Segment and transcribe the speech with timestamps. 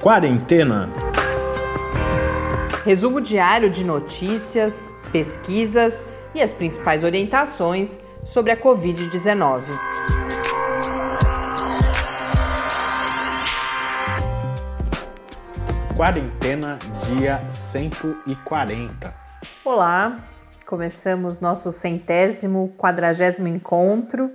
[0.00, 0.88] Quarentena.
[2.86, 9.62] Resumo diário de notícias, pesquisas e as principais orientações sobre a Covid-19.
[15.94, 19.14] Quarentena, dia 140.
[19.62, 20.18] Olá,
[20.64, 24.30] começamos nosso centésimo, quadragésimo encontro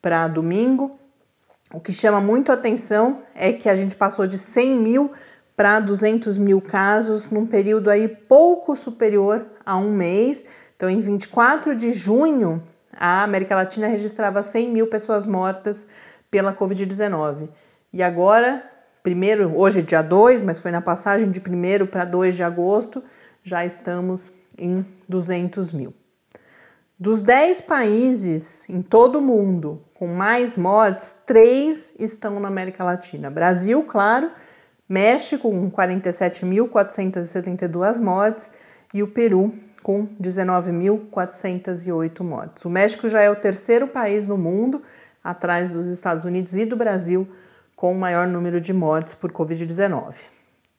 [0.00, 0.98] para domingo.
[1.72, 5.12] O que chama muito atenção é que a gente passou de 100 mil
[5.56, 10.44] para 200 mil casos num período aí pouco superior a um mês.
[10.76, 12.62] Então, em 24 de junho
[12.96, 15.86] a América Latina registrava 100 mil pessoas mortas
[16.30, 17.48] pela Covid-19.
[17.92, 18.64] E agora,
[19.02, 23.02] primeiro, hoje é dia 2, mas foi na passagem de 1 para 2 de agosto,
[23.42, 25.94] já estamos em 200 mil.
[26.98, 33.28] Dos 10 países em todo o mundo com mais mortes, três estão na América Latina.
[33.28, 34.30] Brasil, claro,
[34.88, 38.52] México com 47.472 mortes
[38.94, 39.52] e o Peru
[39.82, 42.64] com 19.408 mortes.
[42.64, 44.80] O México já é o terceiro país no mundo,
[45.22, 47.26] atrás dos Estados Unidos e do Brasil,
[47.74, 50.14] com o maior número de mortes por Covid-19.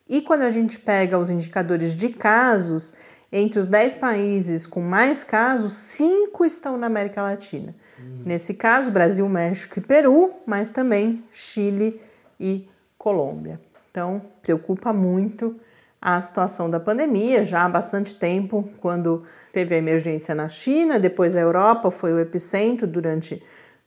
[0.07, 2.93] E quando a gente pega os indicadores de casos,
[3.31, 7.75] entre os 10 países com mais casos, cinco estão na América Latina.
[7.99, 8.23] Uhum.
[8.25, 11.99] Nesse caso, Brasil, México e Peru, mas também Chile
[12.39, 13.59] e Colômbia.
[13.91, 15.55] Então, preocupa muito
[16.01, 21.35] a situação da pandemia já há bastante tempo, quando teve a emergência na China, depois
[21.35, 23.41] a Europa foi o epicentro durante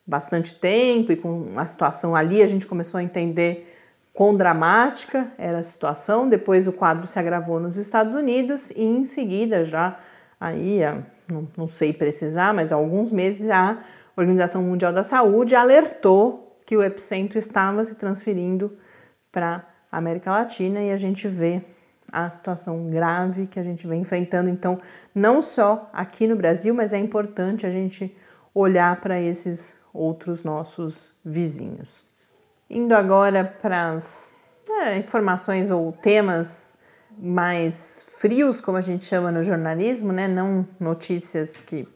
[0.05, 3.78] bastante tempo, e com a situação ali a gente começou a entender
[4.19, 6.29] quão dramática era a situação.
[6.29, 9.97] Depois o quadro se agravou nos Estados Unidos e em seguida, já
[10.41, 10.81] aí,
[11.31, 13.79] não, não sei precisar, mas há alguns meses, a
[14.17, 18.77] Organização Mundial da Saúde alertou que o epicentro estava se transferindo
[19.31, 21.63] para a América Latina e a gente vê
[22.11, 24.51] a situação grave que a gente vem enfrentando.
[24.51, 24.81] Então,
[25.15, 28.13] não só aqui no Brasil, mas é importante a gente
[28.53, 32.08] olhar para esses outros nossos vizinhos.
[32.71, 34.33] Indo agora para as
[34.69, 36.77] é, informações ou temas
[37.17, 40.29] mais frios, como a gente chama no jornalismo, né?
[40.29, 41.89] não notícias que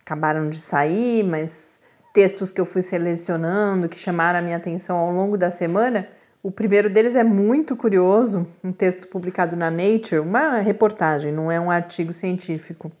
[0.00, 1.80] acabaram de sair, mas
[2.14, 6.06] textos que eu fui selecionando, que chamaram a minha atenção ao longo da semana.
[6.40, 11.58] O primeiro deles é muito curioso, um texto publicado na Nature, uma reportagem, não é
[11.58, 12.92] um artigo científico,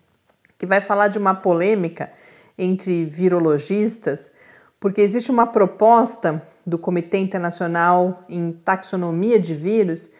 [0.58, 2.10] que vai falar de uma polêmica
[2.58, 4.32] entre virologistas,
[4.80, 10.10] porque existe uma proposta do Comitê Internacional em Taxonomia de Vírus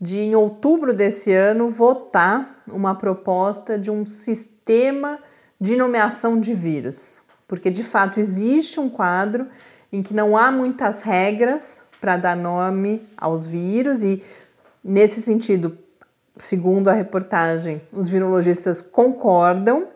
[0.00, 5.18] de, em outubro desse ano, votar uma proposta de um sistema
[5.60, 7.20] de nomeação de vírus.
[7.46, 9.46] Porque de fato existe um quadro
[9.92, 14.22] em que não há muitas regras para dar nome aos vírus, e
[14.82, 15.76] nesse sentido,
[16.38, 19.88] segundo a reportagem, os virologistas concordam,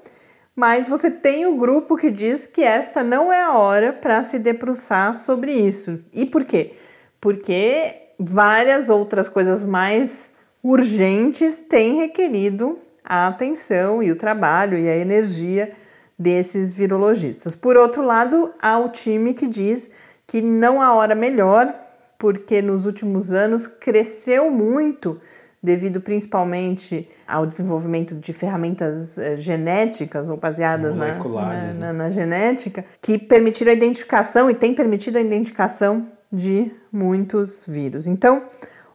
[0.57, 4.39] mas você tem o grupo que diz que esta não é a hora para se
[4.39, 6.05] debruçar sobre isso.
[6.13, 6.73] E por quê?
[7.21, 14.97] Porque várias outras coisas mais urgentes têm requerido a atenção e o trabalho e a
[14.97, 15.73] energia
[16.19, 17.57] desses virologistas.
[17.57, 19.91] Por outro lado, há o time que diz
[20.27, 21.73] que não há hora melhor,
[22.19, 25.21] porque nos últimos anos cresceu muito
[25.65, 31.75] devido principalmente ao desenvolvimento de ferramentas eh, genéticas ou baseadas na, na, né?
[31.79, 38.07] na, na, genética, que permitiram a identificação e tem permitido a identificação de muitos vírus.
[38.07, 38.43] Então,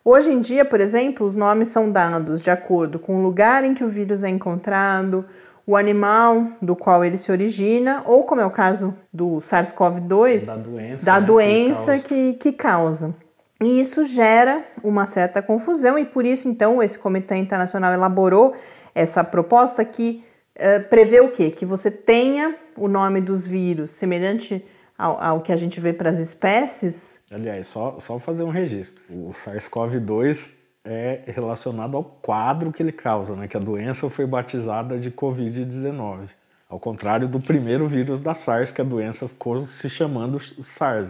[0.05, 3.73] hoje em dia, por exemplo, os nomes são dados de acordo com o lugar em
[3.73, 5.25] que o vírus é encontrado,
[5.65, 10.55] o animal do qual ele se origina, ou como é o caso do SARS-CoV-2, da
[10.55, 13.15] doença, da né, doença que, que, que causa.
[13.61, 18.53] E isso gera uma certa confusão, e por isso, então, esse Comitê Internacional elaborou
[18.95, 20.23] essa proposta que
[20.55, 21.51] uh, prevê o quê?
[21.51, 24.65] Que você tenha o nome dos vírus semelhante
[24.97, 27.21] ao, ao que a gente vê para as espécies.
[27.31, 29.01] Aliás, só, só fazer um registro.
[29.09, 30.51] O SARS-CoV-2
[30.85, 33.47] é relacionado ao quadro que ele causa, né?
[33.47, 36.29] Que a doença foi batizada de Covid-19.
[36.69, 41.09] Ao contrário do primeiro vírus da SARS, que a doença ficou se chamando SARS.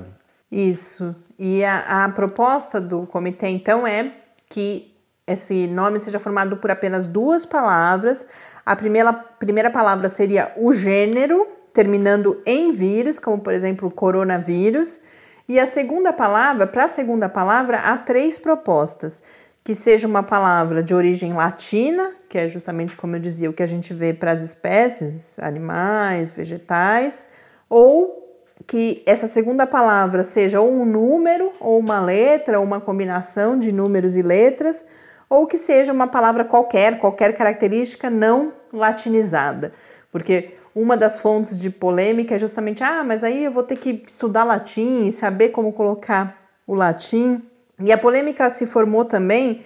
[0.51, 1.15] Isso.
[1.37, 4.11] E a, a proposta do comitê, então, é
[4.49, 4.93] que
[5.27, 8.27] esse nome seja formado por apenas duas palavras.
[8.65, 14.99] A primeira, primeira palavra seria o gênero, terminando em vírus, como por exemplo coronavírus.
[15.47, 19.21] E a segunda palavra, para a segunda palavra, há três propostas:
[19.63, 23.63] que seja uma palavra de origem latina, que é justamente como eu dizia, o que
[23.63, 27.27] a gente vê para as espécies, animais, vegetais,
[27.69, 28.18] ou
[28.67, 33.71] que essa segunda palavra seja ou um número, ou uma letra, ou uma combinação de
[33.71, 34.85] números e letras,
[35.29, 39.71] ou que seja uma palavra qualquer, qualquer característica não latinizada.
[40.11, 44.03] Porque uma das fontes de polêmica é justamente, ah, mas aí eu vou ter que
[44.07, 47.41] estudar latim e saber como colocar o latim.
[47.79, 49.61] E a polêmica se formou também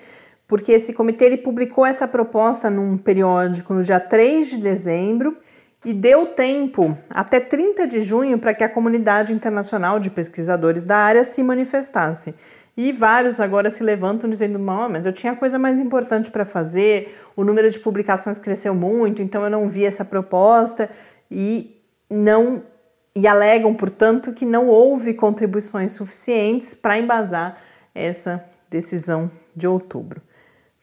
[0.48, 5.38] porque esse comitê ele publicou essa proposta num periódico no dia 3 de dezembro
[5.86, 10.98] e deu tempo até 30 de junho para que a comunidade internacional de pesquisadores da
[10.98, 12.36] área se manifestasse.
[12.76, 17.44] E vários agora se levantam dizendo: mas eu tinha coisa mais importante para fazer, o
[17.44, 20.90] número de publicações cresceu muito, então eu não vi essa proposta
[21.30, 22.64] e não
[23.16, 27.58] e alegam, portanto, que não houve contribuições suficientes para embasar
[27.94, 30.20] essa decisão de outubro.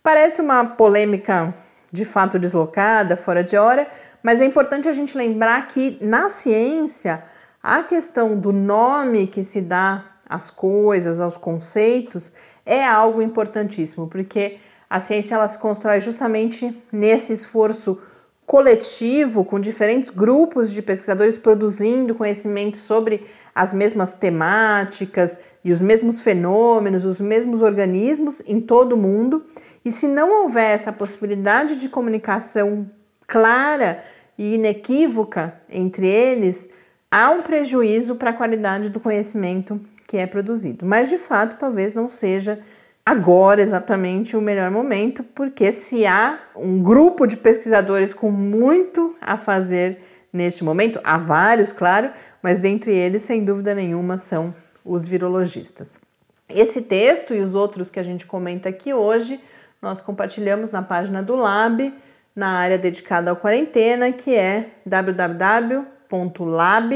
[0.01, 1.53] Parece uma polêmica
[1.93, 3.89] de fato deslocada, fora de hora,
[4.23, 7.25] mas é importante a gente lembrar que na ciência
[7.63, 12.33] a questão do nome que se dá às coisas, aos conceitos,
[12.65, 18.01] é algo importantíssimo, porque a ciência ela se constrói justamente nesse esforço
[18.47, 26.21] coletivo, com diferentes grupos de pesquisadores produzindo conhecimento sobre as mesmas temáticas e os mesmos
[26.21, 29.45] fenômenos, os mesmos organismos em todo o mundo.
[29.85, 32.91] E se não houver essa possibilidade de comunicação
[33.31, 34.03] clara
[34.37, 36.69] e inequívoca entre eles,
[37.09, 40.85] há um prejuízo para a qualidade do conhecimento que é produzido.
[40.85, 42.59] Mas de fato, talvez não seja
[43.07, 49.37] agora exatamente o melhor momento, porque se há um grupo de pesquisadores com muito a
[49.37, 50.01] fazer
[50.33, 52.11] neste momento, há vários, claro,
[52.43, 54.53] mas dentre eles, sem dúvida nenhuma, são
[54.85, 56.01] os virologistas.
[56.49, 59.41] Esse texto e os outros que a gente comenta aqui hoje,
[59.81, 61.93] nós compartilhamos na página do Lab
[62.35, 65.83] na área dedicada à quarentena, que é www.lab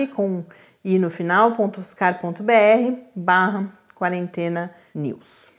[0.09, 0.45] com
[0.85, 5.53] i no final.uscar.br barra quarentena news.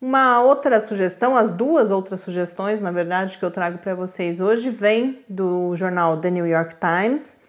[0.00, 4.68] Uma outra sugestão, as duas outras sugestões, na verdade, que eu trago para vocês hoje,
[4.68, 7.40] vem do jornal The New York Times.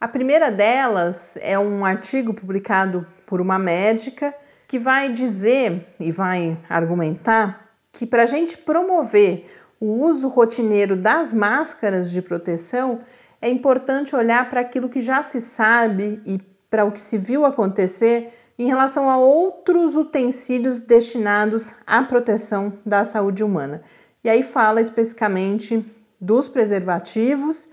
[0.00, 4.32] A primeira delas é um artigo publicado por uma médica
[4.68, 9.46] que vai dizer e vai argumentar que para a gente promover
[9.80, 13.00] o uso rotineiro das máscaras de proteção,
[13.40, 16.40] é importante olhar para aquilo que já se sabe e
[16.70, 23.04] para o que se viu acontecer em relação a outros utensílios destinados à proteção da
[23.04, 23.82] saúde humana.
[24.24, 25.84] E aí fala especificamente
[26.20, 27.68] dos preservativos,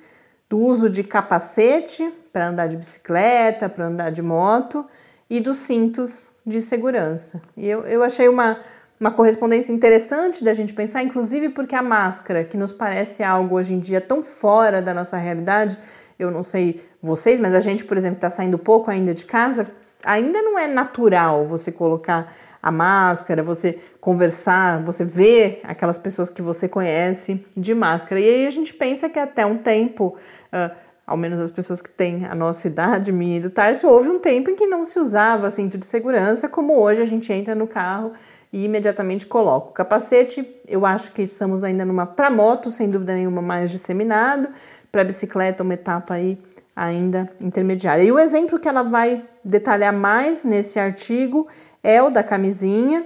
[0.49, 4.85] do uso de capacete para andar de bicicleta, para andar de moto
[5.29, 7.41] e dos cintos de segurança.
[7.55, 8.59] E eu, eu achei uma,
[9.03, 13.73] uma correspondência interessante da gente pensar, inclusive porque a máscara, que nos parece algo hoje
[13.73, 15.77] em dia tão fora da nossa realidade,
[16.17, 19.69] eu não sei vocês, mas a gente, por exemplo, está saindo pouco ainda de casa,
[20.05, 26.41] ainda não é natural você colocar a máscara, você conversar, você ver aquelas pessoas que
[26.41, 28.21] você conhece de máscara.
[28.21, 30.15] E aí a gente pensa que até um tempo,
[30.53, 30.73] uh,
[31.05, 34.19] ao menos as pessoas que têm a nossa idade, minha e do Tarso, houve um
[34.19, 37.67] tempo em que não se usava cinto de segurança, como hoje a gente entra no
[37.67, 38.13] carro
[38.53, 40.47] e imediatamente coloca o capacete.
[40.67, 44.47] Eu acho que estamos ainda numa para moto, sem dúvida nenhuma, mais disseminado
[44.91, 46.37] para bicicleta, uma etapa aí
[46.75, 48.03] ainda intermediária.
[48.03, 51.47] E o exemplo que ela vai detalhar mais nesse artigo
[51.83, 53.03] é o da camisinha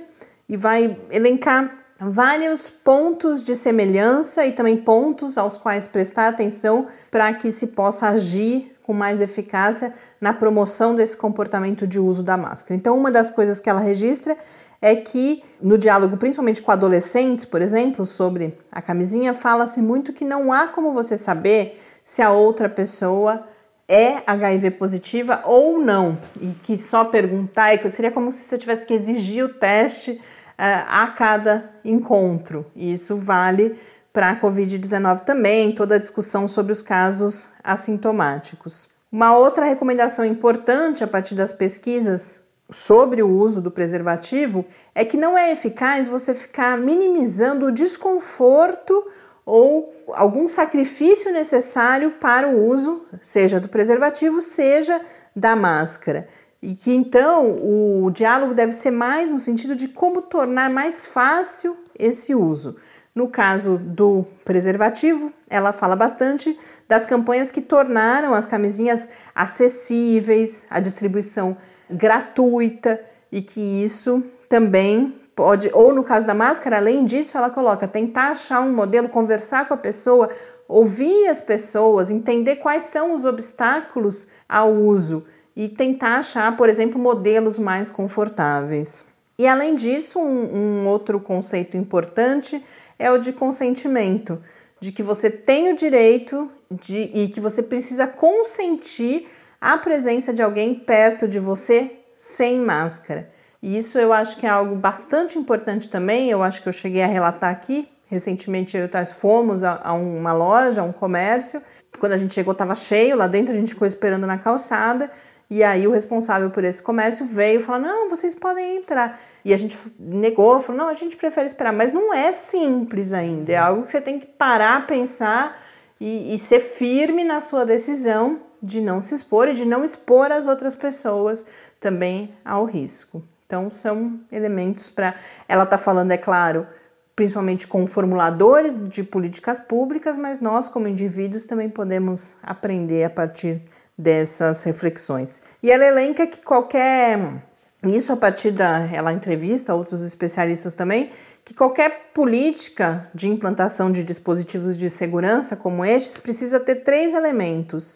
[0.49, 7.33] e vai elencar vários pontos de semelhança e também pontos aos quais prestar atenção para
[7.33, 12.75] que se possa agir com mais eficácia na promoção desse comportamento de uso da máscara.
[12.75, 14.37] Então, uma das coisas que ela registra
[14.81, 20.23] é que no diálogo, principalmente com adolescentes, por exemplo, sobre a camisinha, fala-se muito que
[20.23, 23.47] não há como você saber se a outra pessoa
[23.87, 28.93] é HIV positiva ou não, e que só perguntar seria como se você tivesse que
[28.93, 30.21] exigir o teste uh,
[30.57, 32.65] a cada encontro.
[32.75, 33.77] E isso vale
[34.11, 38.89] para a Covid-19 também, toda a discussão sobre os casos assintomáticos.
[39.11, 45.17] Uma outra recomendação importante a partir das pesquisas sobre o uso do preservativo é que
[45.17, 49.05] não é eficaz você ficar minimizando o desconforto
[49.45, 54.99] ou algum sacrifício necessário para o uso, seja do preservativo, seja
[55.33, 56.27] da máscara.
[56.61, 61.77] E que então o diálogo deve ser mais no sentido de como tornar mais fácil
[61.97, 62.75] esse uso.
[63.15, 70.79] No caso do preservativo, ela fala bastante das campanhas que tornaram as camisinhas acessíveis, a
[70.79, 71.57] distribuição
[71.89, 72.99] gratuita
[73.31, 78.31] e que isso também pode, ou no caso da máscara, além disso, ela coloca tentar
[78.31, 80.29] achar um modelo, conversar com a pessoa,
[80.67, 85.25] ouvir as pessoas, entender quais são os obstáculos ao uso
[85.55, 89.05] e tentar achar, por exemplo, modelos mais confortáveis.
[89.37, 92.63] E além disso, um, um outro conceito importante
[92.97, 94.41] é o de consentimento,
[94.79, 99.27] de que você tem o direito de, e que você precisa consentir
[99.59, 103.29] a presença de alguém perto de você sem máscara.
[103.61, 106.29] E isso eu acho que é algo bastante importante também.
[106.29, 107.89] Eu acho que eu cheguei a relatar aqui.
[108.05, 111.61] Recentemente eu e Tais fomos a, a, uma loja, a um comércio.
[111.99, 115.09] Quando a gente chegou, estava cheio lá dentro, a gente ficou esperando na calçada.
[115.49, 119.19] E aí o responsável por esse comércio veio falou: Não, vocês podem entrar.
[119.43, 121.73] E a gente negou, falou: Não, a gente prefere esperar.
[121.73, 123.51] Mas não é simples ainda.
[123.51, 125.59] É algo que você tem que parar, pensar
[125.99, 130.31] e, e ser firme na sua decisão de não se expor e de não expor
[130.31, 131.45] as outras pessoas
[131.79, 133.23] também ao risco.
[133.45, 135.15] Então, são elementos para.
[135.47, 136.67] Ela está falando, é claro,
[137.15, 143.61] principalmente com formuladores de políticas públicas, mas nós, como indivíduos, também podemos aprender a partir
[143.97, 145.41] dessas reflexões.
[145.63, 147.41] E ela elenca que qualquer.
[147.83, 148.85] Isso a partir da.
[148.93, 151.09] Ela entrevista outros especialistas também,
[151.45, 157.95] que qualquer política de implantação de dispositivos de segurança como estes precisa ter três elementos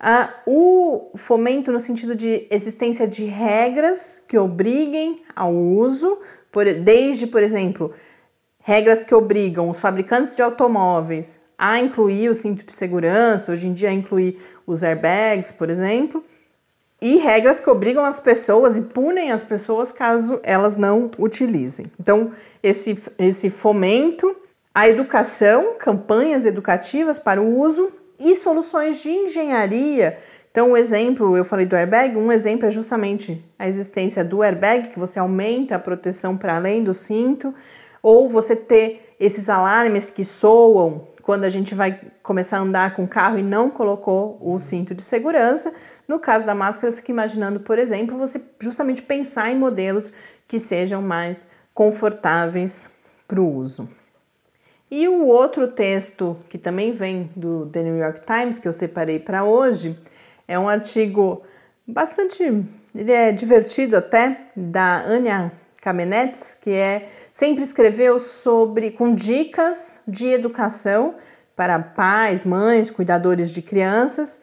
[0.00, 6.18] ah, o fomento no sentido de existência de regras que obriguem ao uso,
[6.52, 7.92] por, desde, por exemplo,
[8.60, 13.72] regras que obrigam os fabricantes de automóveis a incluir o cinto de segurança, hoje em
[13.72, 16.24] dia incluir os airbags, por exemplo,
[17.00, 21.86] e regras que obrigam as pessoas e punem as pessoas caso elas não utilizem.
[21.98, 22.30] Então,
[22.62, 24.36] esse, esse fomento,
[24.72, 30.18] a educação, campanhas educativas para o uso e soluções de engenharia.
[30.50, 34.88] Então, o exemplo, eu falei do airbag, um exemplo é justamente a existência do airbag,
[34.88, 37.54] que você aumenta a proteção para além do cinto,
[38.02, 43.04] ou você ter esses alarmes que soam quando a gente vai começar a andar com
[43.04, 45.72] o carro e não colocou o cinto de segurança.
[46.08, 50.12] No caso da máscara, eu fico imaginando, por exemplo, você justamente pensar em modelos
[50.46, 52.88] que sejam mais confortáveis
[53.26, 53.88] para o uso.
[54.90, 59.18] E o outro texto que também vem do The New York Times que eu separei
[59.18, 59.98] para hoje
[60.46, 61.42] é um artigo
[61.86, 62.42] bastante,
[62.94, 65.52] ele é divertido até da Anya
[65.82, 71.16] Kamenetz, que é sempre escreveu sobre com dicas de educação
[71.54, 74.40] para pais, mães, cuidadores de crianças,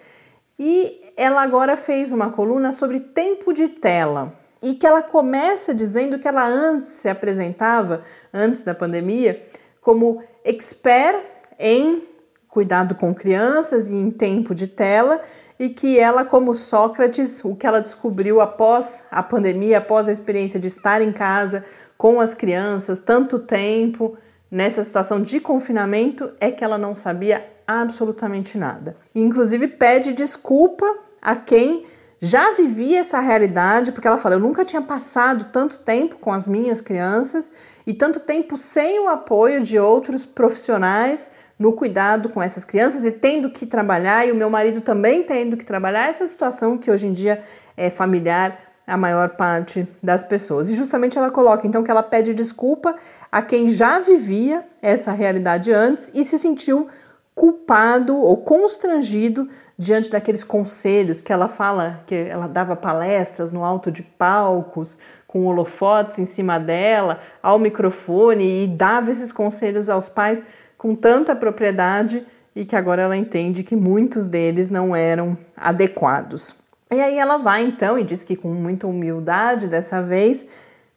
[0.60, 4.32] e ela agora fez uma coluna sobre tempo de tela.
[4.66, 8.02] e que ela começa dizendo que ela antes se apresentava,
[8.34, 9.40] antes da pandemia,
[9.80, 11.22] como expert
[11.60, 12.04] em
[12.48, 15.20] cuidado com crianças e em tempo de tela,
[15.60, 20.58] e que ela, como Sócrates, o que ela descobriu após a pandemia, após a experiência
[20.60, 21.66] de estar em casa
[21.98, 24.18] com as crianças tanto tempo,
[24.50, 28.96] nessa situação de confinamento, é que ela não sabia absolutamente nada.
[29.14, 30.86] Inclusive pede desculpa
[31.22, 31.86] a quem
[32.26, 36.48] já vivia essa realidade, porque ela fala: eu nunca tinha passado tanto tempo com as
[36.48, 37.52] minhas crianças
[37.86, 43.12] e tanto tempo sem o apoio de outros profissionais no cuidado com essas crianças e
[43.12, 47.08] tendo que trabalhar, e o meu marido também tendo que trabalhar, essa situação que hoje
[47.08, 47.42] em dia
[47.78, 50.70] é familiar a maior parte das pessoas.
[50.70, 52.96] E justamente ela coloca então que ela pede desculpa
[53.32, 56.88] a quem já vivia essa realidade antes e se sentiu
[57.36, 63.92] culpado ou constrangido diante daqueles conselhos que ela fala, que ela dava palestras no alto
[63.92, 70.46] de palcos, com holofotes em cima dela, ao microfone e dava esses conselhos aos pais
[70.78, 76.56] com tanta propriedade e que agora ela entende que muitos deles não eram adequados.
[76.90, 80.48] E aí ela vai então e diz que com muita humildade dessa vez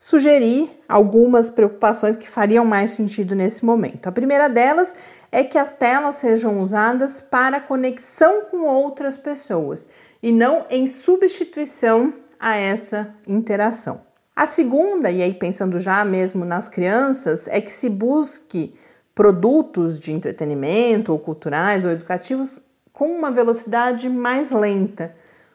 [0.00, 4.07] sugerir algumas preocupações que fariam mais sentido nesse momento.
[4.07, 4.95] A primeira delas
[5.33, 9.88] é que as telas sejam usadas para conexão com outras pessoas
[10.23, 14.00] e não em substituição a essa interação.
[14.35, 18.75] A segunda, e aí pensando já mesmo nas crianças, é que se busque
[19.12, 22.62] produtos de entretenimento ou culturais ou educativos
[22.93, 25.12] com uma velocidade mais lenta,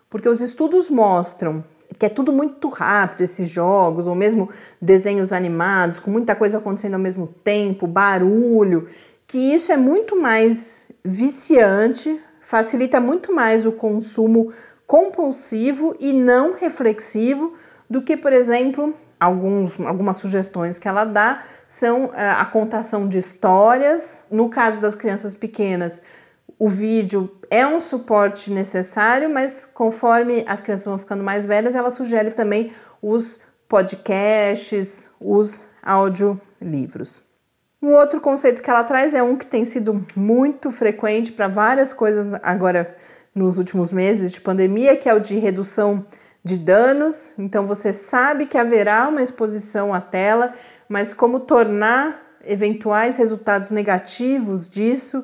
[0.09, 1.63] porque os estudos mostram
[1.97, 4.49] que é tudo muito rápido, esses jogos, ou mesmo
[4.81, 8.87] desenhos animados, com muita coisa acontecendo ao mesmo tempo, barulho,
[9.27, 14.51] que isso é muito mais viciante, facilita muito mais o consumo
[14.85, 17.53] compulsivo e não reflexivo
[17.89, 23.17] do que, por exemplo, alguns, algumas sugestões que ela dá são eh, a contação de
[23.17, 24.25] histórias.
[24.29, 26.01] No caso das crianças pequenas,
[26.59, 31.91] o vídeo é um suporte necessário, mas conforme as crianças vão ficando mais velhas, ela
[31.91, 37.27] sugere também os podcasts, os audiolivros.
[37.79, 41.93] Um outro conceito que ela traz é um que tem sido muito frequente para várias
[41.93, 42.97] coisas agora
[43.35, 46.03] nos últimos meses de pandemia, que é o de redução
[46.43, 47.35] de danos.
[47.37, 50.55] Então você sabe que haverá uma exposição à tela,
[50.89, 55.23] mas como tornar eventuais resultados negativos disso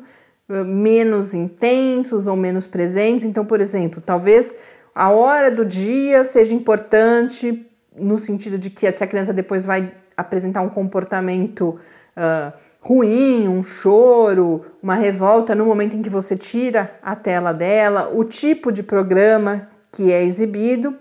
[0.49, 3.25] menos intensos ou menos presentes.
[3.25, 4.55] Então, por exemplo, talvez
[4.93, 9.93] a hora do dia seja importante no sentido de que se a criança depois vai
[10.17, 11.79] apresentar um comportamento
[12.17, 18.12] uh, ruim, um choro, uma revolta no momento em que você tira a tela dela,
[18.13, 20.95] o tipo de programa que é exibido.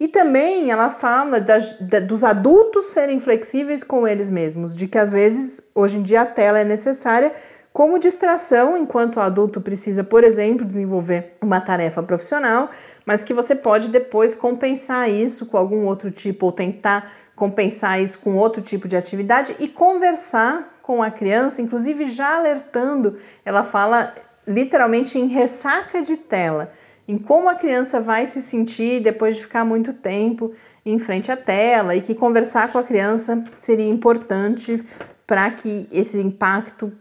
[0.00, 1.58] E também ela fala da,
[2.06, 6.26] dos adultos serem flexíveis com eles mesmos, de que às vezes hoje em dia a
[6.26, 7.32] tela é necessária
[7.78, 12.68] como distração enquanto o adulto precisa, por exemplo, desenvolver uma tarefa profissional,
[13.06, 18.18] mas que você pode depois compensar isso com algum outro tipo ou tentar compensar isso
[18.18, 24.12] com outro tipo de atividade e conversar com a criança, inclusive já alertando, ela fala
[24.44, 26.72] literalmente em ressaca de tela
[27.06, 30.52] em como a criança vai se sentir depois de ficar muito tempo
[30.84, 34.84] em frente à tela e que conversar com a criança seria importante
[35.24, 36.92] para que esse impacto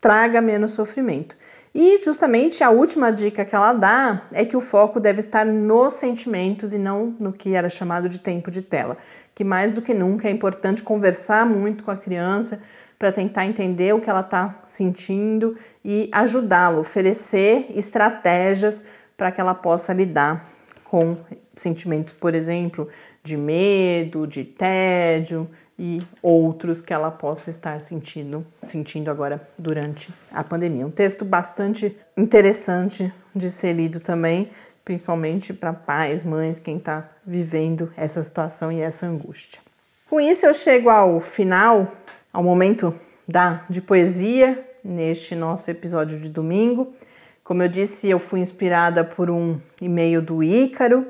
[0.00, 1.36] traga menos sofrimento.
[1.74, 5.94] E justamente a última dica que ela dá é que o foco deve estar nos
[5.94, 8.96] sentimentos e não no que era chamado de tempo de tela.
[9.34, 12.60] Que mais do que nunca é importante conversar muito com a criança
[12.98, 18.82] para tentar entender o que ela está sentindo e ajudá-la, oferecer estratégias
[19.16, 20.44] para que ela possa lidar
[20.82, 21.16] com
[21.54, 22.88] sentimentos, por exemplo,
[23.22, 25.48] de medo, de tédio
[25.78, 30.84] e outros que ela possa estar sentindo, sentindo agora durante a pandemia.
[30.84, 34.50] Um texto bastante interessante de ser lido também,
[34.84, 39.60] principalmente para pais, mães, quem está vivendo essa situação e essa angústia.
[40.10, 41.86] Com isso eu chego ao final,
[42.32, 42.92] ao momento
[43.28, 46.92] da de poesia neste nosso episódio de domingo.
[47.44, 51.06] Como eu disse, eu fui inspirada por um e-mail do Ícaro,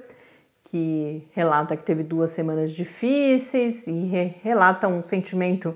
[0.71, 5.75] que relata que teve duas semanas difíceis e re relata um sentimento,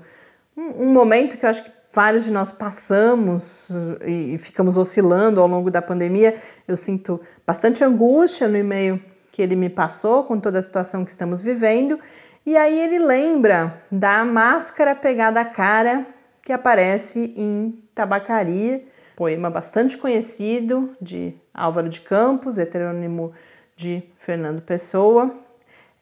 [0.55, 3.69] um, um, momento que eu acho que vários de nós passamos
[4.05, 6.35] e, e ficamos oscilando ao longo da pandemia.
[6.67, 9.01] Eu sinto bastante angústia no e-mail
[9.31, 11.99] que ele me passou com toda a situação que estamos vivendo.
[12.45, 16.05] E aí ele lembra da máscara pegada à cara
[16.41, 18.83] que aparece em tabacaria
[19.15, 23.31] poema bastante conhecido de Álvaro de Campos, heterônimo
[23.75, 25.33] de Fernando Pessoa.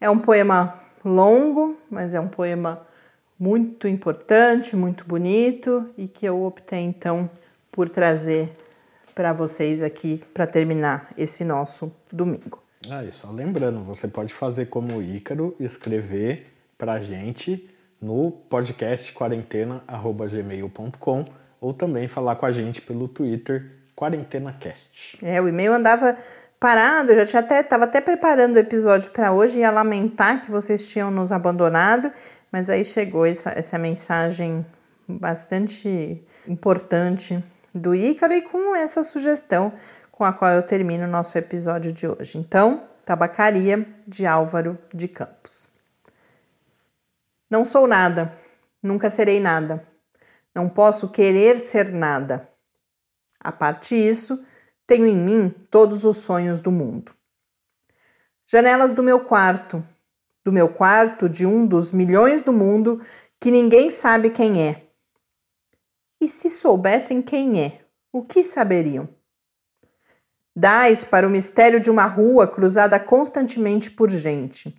[0.00, 2.86] É um poema longo, mas é um poema
[3.38, 7.28] muito importante, muito bonito e que eu optei então
[7.70, 8.52] por trazer
[9.14, 12.62] para vocês aqui para terminar esse nosso domingo.
[12.90, 18.30] Ah, e só lembrando, você pode fazer como o Ícaro, escrever para a gente no
[18.30, 21.24] podcast quarentena@gmail.com
[21.60, 25.18] ou também falar com a gente pelo Twitter QuarentenaCast.
[25.22, 26.16] É, o e-mail andava
[26.62, 30.48] parado, eu já tinha até estava até preparando o episódio para hoje ia lamentar que
[30.48, 32.12] vocês tinham nos abandonado,
[32.52, 34.64] mas aí chegou essa, essa mensagem
[35.08, 37.42] bastante importante
[37.74, 39.72] do Ícaro e com essa sugestão
[40.12, 42.38] com a qual eu termino o nosso episódio de hoje.
[42.38, 45.68] Então, Tabacaria de Álvaro de Campos.
[47.50, 48.32] Não sou nada,
[48.80, 49.84] nunca serei nada.
[50.54, 52.48] Não posso querer ser nada.
[53.40, 54.46] A parte disso,
[54.86, 57.12] tenho em mim todos os sonhos do mundo.
[58.46, 59.84] Janelas do meu quarto,
[60.44, 63.00] do meu quarto de um dos milhões do mundo
[63.40, 64.82] que ninguém sabe quem é.
[66.20, 67.80] E se soubessem quem é,
[68.12, 69.08] o que saberiam?
[70.54, 74.78] Dais para o mistério de uma rua cruzada constantemente por gente,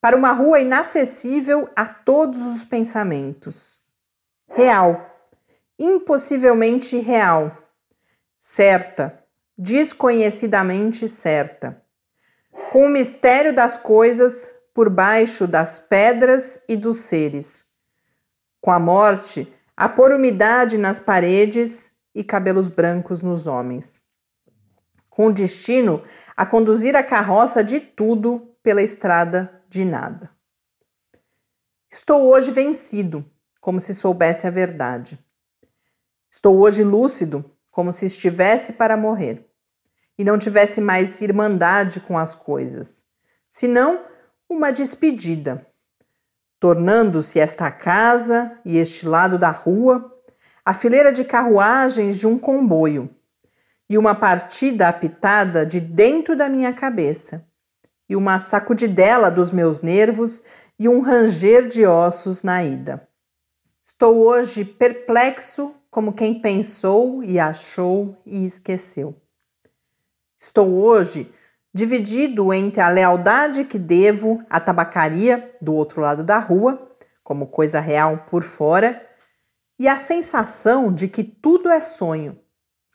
[0.00, 3.82] para uma rua inacessível a todos os pensamentos.
[4.48, 5.10] Real,
[5.78, 7.63] impossivelmente real,
[8.46, 9.24] certa,
[9.56, 11.82] desconhecidamente certa,
[12.70, 17.66] com o mistério das coisas por baixo das pedras e dos seres,
[18.60, 24.04] com a morte a pôr umidade nas paredes e cabelos brancos nos homens
[25.14, 26.02] com o destino
[26.36, 30.28] a conduzir a carroça de tudo pela estrada de nada.
[31.88, 33.24] Estou hoje vencido,
[33.60, 35.16] como se soubesse a verdade.
[36.28, 39.44] Estou hoje lúcido, como se estivesse para morrer,
[40.16, 43.04] e não tivesse mais irmandade com as coisas,
[43.50, 44.04] senão
[44.48, 45.66] uma despedida,
[46.60, 50.08] tornando-se esta casa e este lado da rua
[50.64, 53.10] a fileira de carruagens de um comboio
[53.90, 57.44] e uma partida apitada de dentro da minha cabeça,
[58.08, 60.44] e uma sacudidela dos meus nervos
[60.78, 63.08] e um ranger de ossos na ida.
[63.82, 69.14] Estou hoje perplexo como quem pensou e achou e esqueceu.
[70.36, 71.32] Estou hoje
[71.72, 76.90] dividido entre a lealdade que devo à tabacaria do outro lado da rua,
[77.22, 79.08] como coisa real por fora,
[79.78, 82.40] e a sensação de que tudo é sonho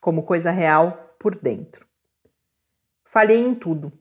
[0.02, 1.88] como coisa real por dentro.
[3.06, 3.94] Falhei em tudo.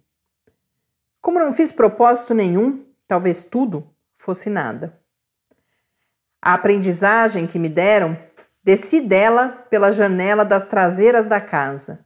[1.20, 5.00] Como não fiz propósito nenhum, talvez tudo fosse nada.
[6.42, 8.18] A aprendizagem que me deram,
[8.68, 12.04] desci dela pela janela das traseiras da casa.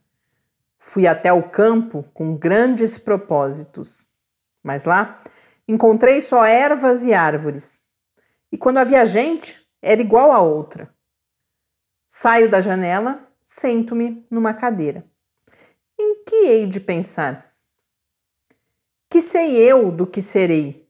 [0.78, 4.12] Fui até o campo com grandes propósitos.
[4.62, 5.20] Mas lá
[5.66, 7.82] encontrei só ervas e árvores.
[8.52, 10.94] E quando havia gente, era igual a outra.
[12.06, 15.04] Saio da janela sento-me numa cadeira.
[15.98, 17.56] Em que hei de pensar?
[19.10, 20.88] Que sei eu do que serei?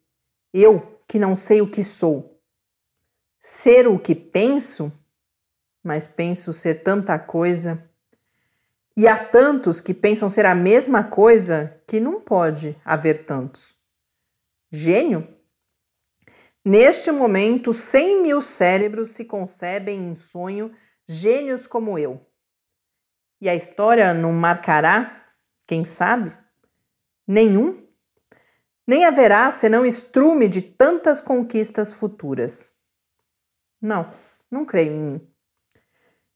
[0.53, 2.39] Eu que não sei o que sou.
[3.41, 4.93] Ser o que penso?
[5.83, 7.90] Mas penso ser tanta coisa.
[8.97, 13.75] E há tantos que pensam ser a mesma coisa que não pode haver tantos.
[14.71, 15.27] Gênio?
[16.64, 20.73] Neste momento, cem mil cérebros se concebem em sonho
[21.09, 22.25] gênios como eu.
[23.40, 25.27] E a história não marcará,
[25.66, 26.37] quem sabe?
[27.27, 27.85] Nenhum?
[28.87, 32.73] Nem haverá senão estrume de tantas conquistas futuras.
[33.81, 34.12] Não,
[34.51, 35.32] não creio em mim.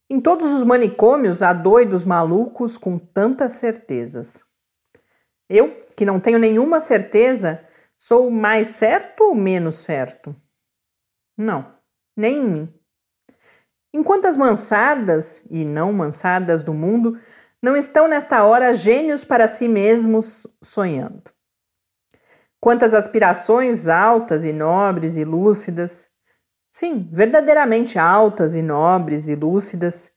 [0.08, 4.44] Em todos os manicômios há doidos malucos com tantas certezas.
[5.48, 7.64] Eu, que não tenho nenhuma certeza,
[7.98, 10.34] sou mais certo ou menos certo?
[11.36, 11.74] Não,
[12.16, 12.74] nem em mim.
[13.92, 17.18] Enquanto as mansardas e não mansardas do mundo
[17.62, 21.32] não estão nesta hora gênios para si mesmos sonhando.
[22.60, 26.10] Quantas aspirações altas e nobres e lúcidas,
[26.76, 30.12] sim, verdadeiramente altas e nobres e lúcidas,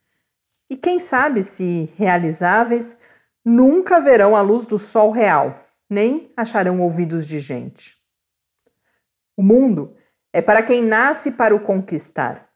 [0.69, 2.97] e quem sabe se realizáveis,
[3.45, 5.57] nunca verão a luz do sol real,
[5.89, 7.97] nem acharão ouvidos de gente.
[9.37, 9.95] O mundo
[10.33, 12.49] é para quem nasce para o conquistar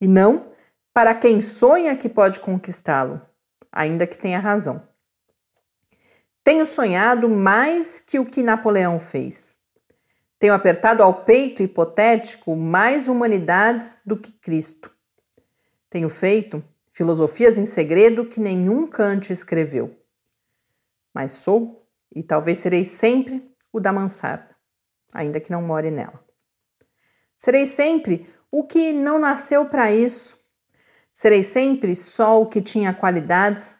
[0.00, 0.52] e não
[0.94, 3.20] para quem sonha que pode conquistá-lo,
[3.72, 4.88] ainda que tenha razão.
[6.44, 9.58] Tenho sonhado mais que o que Napoleão fez.
[10.38, 14.90] Tenho apertado ao peito hipotético mais humanidades do que Cristo.
[15.88, 19.98] Tenho feito filosofias em segredo que nenhum Kant escreveu.
[21.12, 24.54] Mas sou, e talvez serei sempre, o da mansarda.
[25.14, 26.22] ainda que não more nela.
[27.36, 30.38] Serei sempre o que não nasceu para isso.
[31.12, 33.78] Serei sempre só o que tinha qualidades.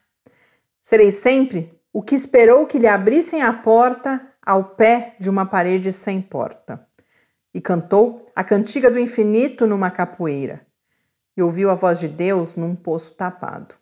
[0.80, 5.92] Serei sempre o que esperou que lhe abrissem a porta ao pé de uma parede
[5.92, 6.86] sem porta.
[7.52, 10.64] E cantou a cantiga do infinito numa capoeira.
[11.36, 13.74] E ouviu a voz de Deus num poço tapado.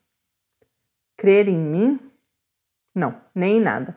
[1.17, 2.01] Crer em mim?
[2.95, 3.97] Não, nem em nada.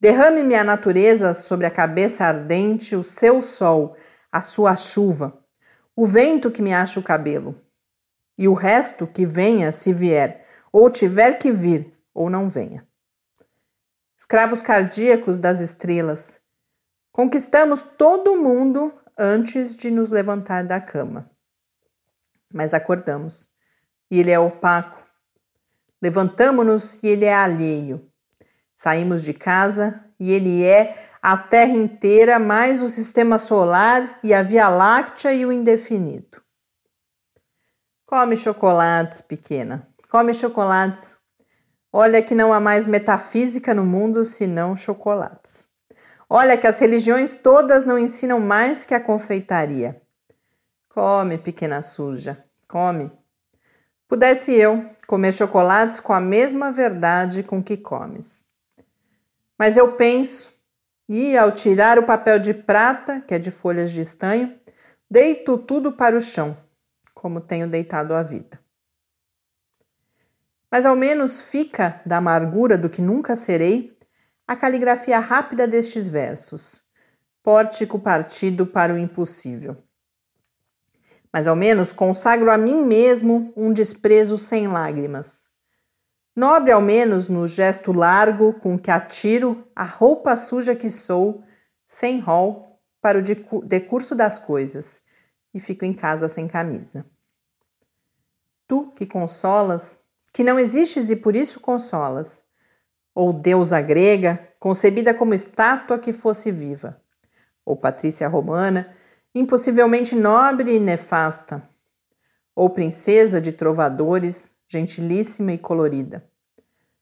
[0.00, 3.96] Derrame-me a natureza sobre a cabeça ardente, o seu sol,
[4.30, 5.38] a sua chuva,
[5.94, 7.60] o vento que me acha o cabelo,
[8.36, 12.86] e o resto que venha se vier, ou tiver que vir, ou não venha.
[14.18, 16.40] Escravos cardíacos das estrelas,
[17.12, 21.30] conquistamos todo o mundo antes de nos levantar da cama.
[22.52, 23.50] Mas acordamos,
[24.10, 25.00] e ele é opaco.
[26.02, 28.10] Levantamo-nos e ele é alheio.
[28.74, 34.42] Saímos de casa e ele é a Terra inteira, mais o sistema solar e a
[34.42, 36.42] Via Láctea e o indefinido.
[38.04, 39.86] Come chocolates, pequena.
[40.10, 41.17] Come chocolates.
[41.92, 45.70] Olha que não há mais metafísica no mundo senão chocolates.
[46.28, 50.00] Olha que as religiões todas não ensinam mais que a confeitaria.
[50.90, 53.10] Come, pequena suja, come.
[54.06, 58.44] Pudesse eu comer chocolates com a mesma verdade com que comes.
[59.58, 60.52] Mas eu penso,
[61.08, 64.54] e ao tirar o papel de prata, que é de folhas de estanho,
[65.10, 66.54] deito tudo para o chão,
[67.14, 68.60] como tenho deitado a vida.
[70.70, 73.96] Mas ao menos fica da amargura do que nunca serei
[74.46, 76.84] a caligrafia rápida destes versos,
[77.42, 79.76] pórtico partido para o impossível.
[81.32, 85.48] Mas ao menos consagro a mim mesmo um desprezo sem lágrimas
[86.38, 91.42] Nobre ao menos no gesto largo com que atiro a roupa suja que sou,
[91.84, 93.22] sem rol, para o
[93.64, 95.02] decurso das coisas,
[95.52, 97.04] e fico em casa sem camisa.
[98.68, 99.98] Tu que consolas,
[100.32, 102.42] que não existes e por isso consolas,
[103.14, 107.00] ou deusa grega, concebida como estátua que fosse viva,
[107.64, 108.94] ou patrícia romana,
[109.34, 111.62] impossivelmente nobre e nefasta,
[112.54, 116.24] ou princesa de trovadores, gentilíssima e colorida.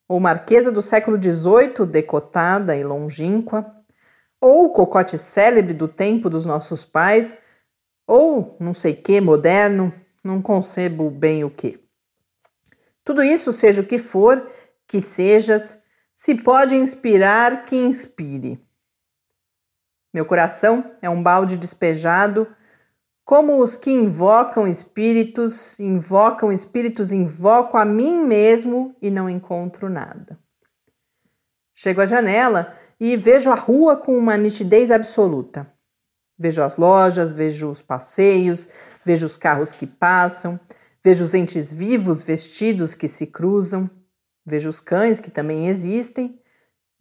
[0.09, 3.75] Ou marquesa do século XVIII, decotada e longínqua,
[4.41, 7.39] ou cocote célebre do tempo dos nossos pais,
[8.07, 11.86] ou não sei que moderno, não concebo bem o que.
[13.07, 14.51] Tudo isso, seja o que for,
[14.85, 15.79] que sejas,
[16.13, 18.61] se pode inspirar, que inspire.
[20.13, 22.49] Meu coração é um balde despejado
[23.25, 30.37] como os que invocam espíritos, invocam espíritos, invoco a mim mesmo e não encontro nada.
[31.73, 35.65] Chego à janela e vejo a rua com uma nitidez absoluta.
[36.37, 38.69] Vejo as lojas, vejo os passeios,
[39.05, 40.59] vejo os carros que passam,
[41.07, 43.89] vejo os entes vivos vestidos que se cruzam,
[44.45, 46.43] vejo os cães que também existem.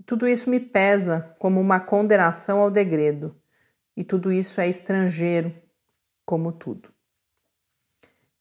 [0.05, 3.35] Tudo isso me pesa como uma condenação ao degredo.
[3.97, 5.51] E tudo isso é estrangeiro,
[6.23, 6.93] como tudo.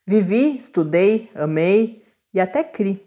[0.07, 3.03] Vivi, estudei, amei e até cri.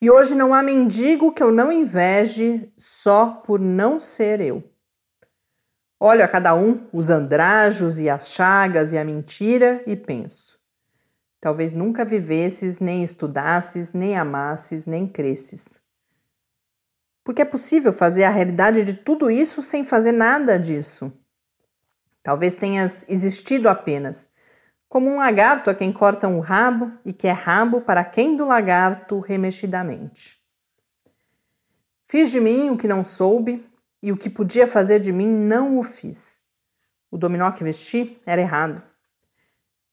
[0.00, 4.64] E hoje não há mendigo que eu não inveje só por não ser eu.
[6.00, 10.61] Olho a cada um os andrajos e as chagas e a mentira e penso:
[11.42, 15.80] talvez nunca vivesses, nem estudasses, nem amasses, nem cresces.
[17.24, 21.12] Porque é possível fazer a realidade de tudo isso sem fazer nada disso.
[22.22, 24.28] Talvez tenhas existido apenas,
[24.88, 28.46] como um lagarto a quem cortam o rabo e que é rabo para quem do
[28.46, 30.38] lagarto remexidamente.
[32.04, 33.68] Fiz de mim o que não soube
[34.00, 36.38] e o que podia fazer de mim não o fiz.
[37.10, 38.91] O dominó que vesti era errado.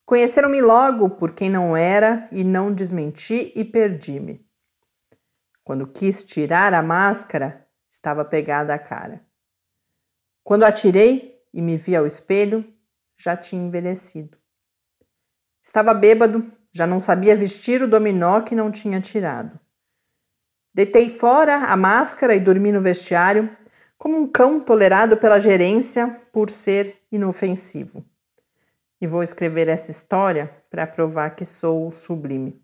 [0.10, 4.44] Conheceram-me logo por quem não era e não desmenti e perdi-me.
[5.64, 9.24] Quando quis tirar a máscara, estava pegada a cara.
[10.44, 12.66] Quando atirei, e me vi ao espelho,
[13.20, 14.36] já tinha envelhecido.
[15.62, 19.60] Estava bêbado, já não sabia vestir o dominó que não tinha tirado.
[20.74, 23.56] Deitei fora a máscara e dormi no vestiário,
[23.96, 28.09] como um cão tolerado pela gerência por ser inofensivo.
[29.02, 32.62] E vou escrever essa história para provar que sou sublime.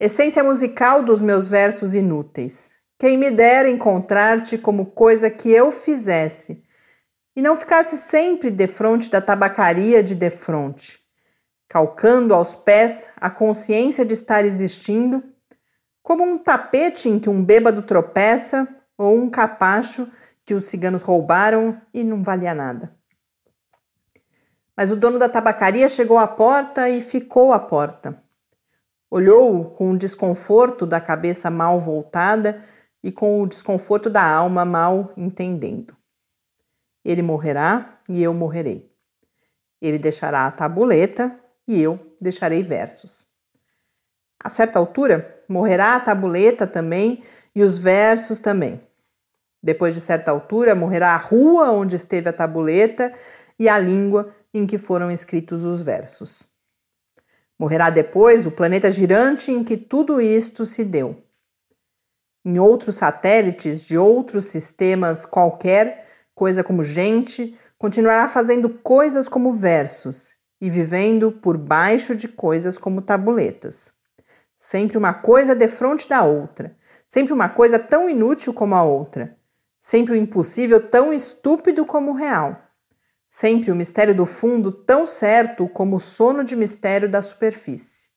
[0.00, 2.76] Essência musical dos meus versos inúteis.
[2.98, 6.64] Quem me dera encontrar-te como coisa que eu fizesse
[7.34, 11.00] e não ficasse sempre defronte da tabacaria de defronte,
[11.68, 15.22] calcando aos pés a consciência de estar existindo,
[16.02, 20.10] como um tapete em que um bêbado tropeça ou um capacho
[20.44, 22.97] que os ciganos roubaram e não valia nada.
[24.78, 28.16] Mas o dono da tabacaria chegou à porta e ficou à porta.
[29.10, 32.62] Olhou com o desconforto da cabeça mal voltada
[33.02, 35.96] e com o desconforto da alma mal entendendo.
[37.04, 38.88] Ele morrerá e eu morrerei.
[39.82, 41.36] Ele deixará a tabuleta
[41.66, 43.26] e eu deixarei versos.
[44.38, 47.20] A certa altura, morrerá a tabuleta também
[47.52, 48.80] e os versos também.
[49.60, 53.12] Depois de certa altura, morrerá a rua onde esteve a tabuleta
[53.58, 56.46] e a língua em que foram escritos os versos.
[57.58, 61.20] Morrerá depois o planeta girante em que tudo isto se deu.
[62.44, 70.36] Em outros satélites de outros sistemas qualquer, coisa como gente, continuará fazendo coisas como versos
[70.60, 73.92] e vivendo por baixo de coisas como tabuletas.
[74.56, 79.36] Sempre uma coisa defronte da outra, sempre uma coisa tão inútil como a outra,
[79.78, 82.67] sempre o impossível tão estúpido como o real,
[83.28, 88.08] sempre o mistério do fundo tão certo como o sono de mistério da superfície.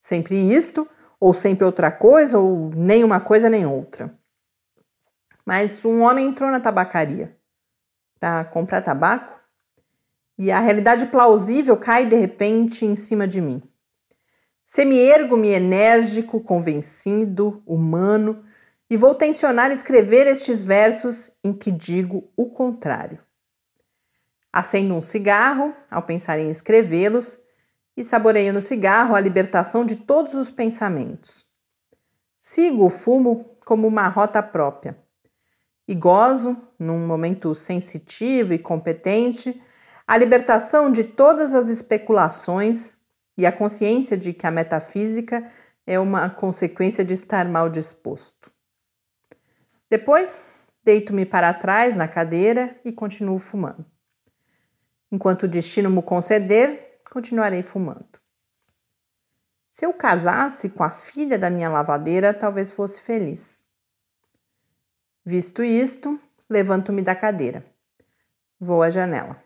[0.00, 0.88] Sempre isto,
[1.20, 4.16] ou sempre outra coisa, ou nem uma coisa nem outra.
[5.44, 7.36] Mas um homem entrou na tabacaria
[8.18, 9.40] para comprar tabaco
[10.38, 13.62] e a realidade plausível cai de repente em cima de mim.
[14.64, 18.44] Semi-ergo-me enérgico, convencido, humano,
[18.90, 23.25] e vou tensionar escrever estes versos em que digo o contrário.
[24.56, 27.40] Acendo um cigarro ao pensar em escrevê-los
[27.94, 31.44] e saboreio no cigarro a libertação de todos os pensamentos.
[32.40, 34.96] Sigo o fumo como uma rota própria
[35.86, 39.62] e gozo, num momento sensitivo e competente,
[40.08, 42.96] a libertação de todas as especulações
[43.36, 45.46] e a consciência de que a metafísica
[45.86, 48.50] é uma consequência de estar mal disposto.
[49.90, 50.44] Depois,
[50.82, 53.84] deito-me para trás na cadeira e continuo fumando.
[55.10, 58.18] Enquanto o destino me conceder, continuarei fumando.
[59.70, 63.62] Se eu casasse com a filha da minha lavadeira, talvez fosse feliz.
[65.24, 67.64] Visto isto, levanto-me da cadeira.
[68.58, 69.42] Vou à janela.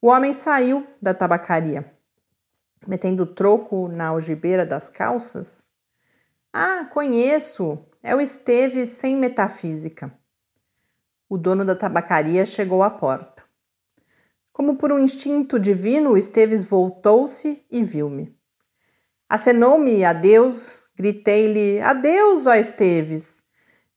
[0.00, 1.84] O homem saiu da tabacaria,
[2.88, 5.70] metendo troco na algibeira das calças.
[6.52, 7.84] Ah, conheço!
[8.02, 10.10] É o Esteves sem metafísica.
[11.28, 13.39] O dono da tabacaria chegou à porta.
[14.60, 18.38] Como por um instinto divino, Esteves voltou-se e viu-me.
[19.26, 23.46] Acenou-me adeus, gritei-lhe: Adeus, ó Esteves!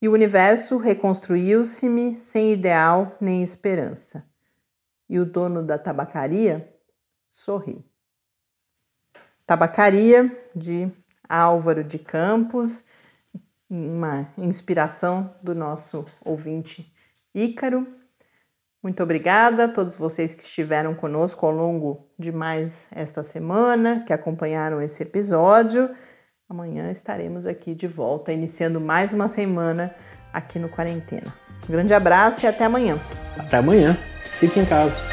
[0.02, 4.26] e o universo reconstruiu-se-me sem ideal nem esperança.
[5.10, 6.74] E o dono da tabacaria
[7.30, 7.84] sorriu.
[9.46, 10.90] Tabacaria de
[11.28, 12.86] Álvaro de Campos,
[13.70, 16.90] uma inspiração do nosso ouvinte
[17.36, 18.02] Ícaro.
[18.84, 24.12] Muito obrigada a todos vocês que estiveram conosco ao longo de mais esta semana, que
[24.12, 25.90] acompanharam esse episódio.
[26.50, 29.96] Amanhã estaremos aqui de volta, iniciando mais uma semana
[30.34, 31.34] aqui no Quarentena.
[31.64, 33.00] Um grande abraço e até amanhã.
[33.38, 33.98] Até amanhã.
[34.38, 35.13] Fique em casa.